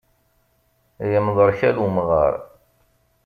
Yemḍerkal 1.11 1.77
umɣar. 1.85 2.33